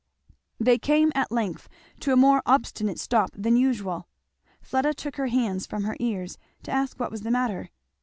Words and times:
They 0.59 0.79
came 0.79 1.11
at 1.13 1.31
length 1.31 1.69
to 1.99 2.11
a 2.11 2.15
more 2.15 2.41
obstinate 2.47 2.97
stop 2.97 3.29
than 3.35 3.55
usual. 3.55 4.07
Fleda 4.59 4.95
took 4.95 5.17
her 5.17 5.27
hands 5.27 5.67
from 5.67 5.83
her 5.83 5.95
ears 5.99 6.39
to 6.63 6.71
ask 6.71 6.99
what 6.99 7.11
was 7.11 7.21
the 7.21 7.29
matter. 7.29 7.69